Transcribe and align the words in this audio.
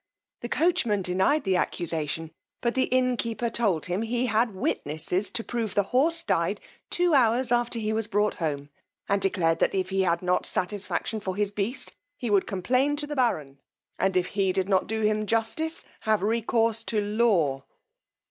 The 0.39 0.49
coachman 0.49 1.03
denied 1.03 1.43
the 1.43 1.57
accusation; 1.57 2.31
but 2.59 2.73
the 2.73 2.85
innkeeper 2.85 3.51
told 3.51 3.85
him 3.85 4.01
he 4.01 4.25
had 4.25 4.55
witnesses 4.55 5.29
to 5.29 5.43
prove 5.43 5.75
the 5.75 5.83
horse 5.93 6.23
died 6.23 6.59
two 6.89 7.13
hours 7.13 7.51
after 7.51 7.77
he 7.77 7.93
was 7.93 8.07
brought 8.07 8.33
home, 8.33 8.69
and 9.07 9.21
declared, 9.21 9.59
that 9.59 9.75
if 9.75 9.89
he 9.89 10.01
had 10.01 10.23
not 10.23 10.47
satisfaction 10.47 11.19
for 11.19 11.35
his 11.35 11.51
beast, 11.51 11.93
he 12.17 12.31
would 12.31 12.47
complain 12.47 12.95
to 12.95 13.05
the 13.05 13.15
baron, 13.15 13.61
and 13.99 14.17
if 14.17 14.25
he 14.33 14.51
did 14.51 14.67
not 14.67 14.87
do 14.87 15.01
him 15.03 15.27
justice, 15.27 15.85
have 15.99 16.23
recourse 16.23 16.81
to 16.85 16.99
law. 16.99 17.63